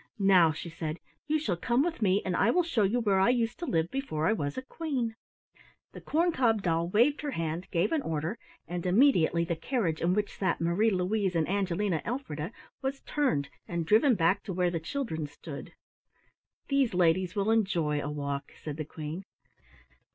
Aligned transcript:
"Now," 0.17 0.51
she 0.51 0.67
said, 0.71 0.99
"you 1.27 1.37
shall 1.37 1.55
come 1.55 1.83
with 1.83 2.01
me 2.01 2.23
and 2.25 2.35
I 2.35 2.49
will 2.49 2.63
show 2.63 2.81
you 2.81 2.99
where 3.01 3.19
I 3.19 3.29
used 3.29 3.59
to 3.59 3.67
live 3.67 3.91
before 3.91 4.25
I 4.25 4.33
was 4.33 4.57
a 4.57 4.63
Queen." 4.63 5.15
The 5.91 6.01
corn 6.01 6.31
cob 6.31 6.63
doll 6.63 6.87
waved 6.87 7.21
her 7.21 7.29
hand, 7.29 7.67
gave 7.69 7.91
an 7.91 8.01
order, 8.01 8.39
and 8.67 8.83
immediately 8.87 9.43
the 9.45 9.55
carriage 9.55 10.01
in 10.01 10.15
which 10.15 10.35
sat 10.35 10.59
Marie 10.59 10.89
Louise 10.89 11.35
and 11.35 11.47
Angelina 11.47 12.01
Elfrida 12.03 12.51
was 12.81 13.01
turned 13.01 13.49
and 13.67 13.85
driven 13.85 14.15
back 14.15 14.41
to 14.45 14.53
where 14.53 14.71
the 14.71 14.79
children 14.79 15.27
stood. 15.27 15.71
"These 16.67 16.95
ladies 16.95 17.35
will 17.35 17.51
enjoy 17.51 18.01
a 18.01 18.09
walk," 18.09 18.53
said 18.59 18.77
the 18.77 18.85
Queen. 18.85 19.23